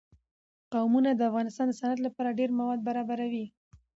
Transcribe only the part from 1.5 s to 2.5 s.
د صنعت لپاره ډېر